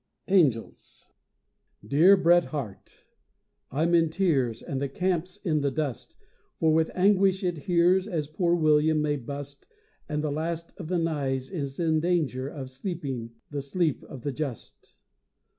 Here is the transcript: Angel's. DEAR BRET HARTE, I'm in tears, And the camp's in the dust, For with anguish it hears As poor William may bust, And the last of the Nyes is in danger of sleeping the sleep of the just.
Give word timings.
Angel's. 0.27 1.11
DEAR 1.85 2.17
BRET 2.17 2.45
HARTE, 2.45 3.01
I'm 3.69 3.93
in 3.93 4.09
tears, 4.09 4.63
And 4.63 4.81
the 4.81 4.89
camp's 4.89 5.37
in 5.37 5.61
the 5.61 5.69
dust, 5.69 6.15
For 6.59 6.73
with 6.73 6.89
anguish 6.95 7.43
it 7.43 7.59
hears 7.69 8.07
As 8.07 8.25
poor 8.27 8.55
William 8.55 8.99
may 8.99 9.17
bust, 9.17 9.67
And 10.09 10.23
the 10.23 10.31
last 10.31 10.73
of 10.79 10.87
the 10.87 10.97
Nyes 10.97 11.51
is 11.51 11.79
in 11.79 11.99
danger 11.99 12.47
of 12.49 12.71
sleeping 12.71 13.35
the 13.51 13.61
sleep 13.61 14.01
of 14.05 14.23
the 14.23 14.31
just. 14.31 14.95